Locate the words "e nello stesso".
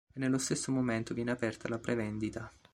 0.11-0.71